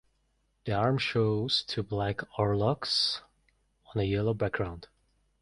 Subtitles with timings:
[0.65, 3.21] The arms shows two black oarlocks
[3.93, 4.87] on a yellow background.